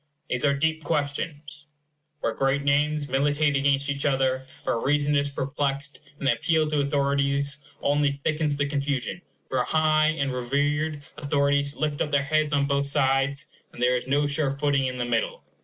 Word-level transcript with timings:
These 0.29 0.45
are 0.47 0.55
deep 0.57 0.83
questions, 0.83 1.67
where 2.21 2.33
great 2.33 2.63
names 2.63 3.07
militate 3.07 3.55
against 3.55 3.87
each 3.87 4.03
other, 4.03 4.47
where 4.63 4.79
reason 4.79 5.15
is 5.15 5.29
perplexed, 5.29 5.99
and 6.17 6.27
an 6.27 6.33
appeal 6.35 6.67
to 6.69 6.79
authorities 6.79 7.63
only 7.83 8.13
thickens 8.13 8.57
the 8.57 8.65
confusion; 8.65 9.21
for 9.47 9.61
high 9.63 10.07
and 10.07 10.33
reverend 10.33 11.03
authorities 11.19 11.75
lift 11.75 12.01
up 12.01 12.09
their 12.09 12.23
heads 12.23 12.51
on 12.51 12.65
both 12.65 12.87
sides, 12.87 13.51
and 13.73 13.79
there 13.79 13.95
is 13.95 14.07
no 14.07 14.25
sure 14.25 14.49
footing 14.49 14.87
in 14.87 14.97
the 14.97 15.05
middle. 15.05 15.43